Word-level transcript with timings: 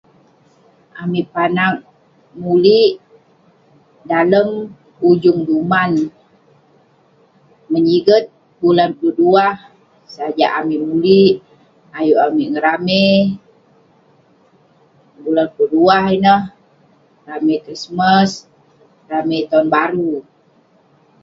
Amik 1.01 1.25
panag 1.33 1.75
mulik 2.41 2.91
dalem 4.09 4.49
ujung 5.09 5.39
duman. 5.47 5.91
Menyiget 7.71 8.23
bulan 8.61 8.89
puluk 8.97 9.15
duah, 9.19 9.55
sajak 10.13 10.51
amik 10.59 10.81
mulik. 10.89 11.33
Ayuk 11.97 12.21
amik 12.27 12.47
ngeramey 12.51 13.13
bulan 15.23 15.47
puluk 15.53 15.71
duah 15.73 16.05
ineh. 16.17 16.41
Ramey 17.27 17.57
krismas, 17.63 18.29
ramey 19.11 19.41
taun 19.49 19.67
baru. 19.75 20.11